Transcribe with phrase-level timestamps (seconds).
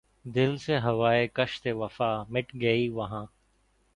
[0.25, 3.25] دل سے ہواے کشتِ وفا مٹ گئی کہ واں